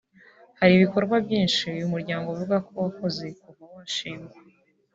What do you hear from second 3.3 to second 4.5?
kuva washingwa